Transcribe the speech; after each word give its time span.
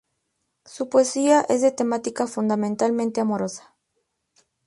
Su 0.65 0.89
poesía 0.89 1.41
es 1.47 1.61
de 1.61 1.71
temática 1.71 2.25
fundamentalmente 2.25 3.21
amorosa. 3.21 3.75